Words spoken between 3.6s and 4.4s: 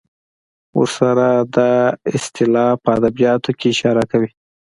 اشاره کوي.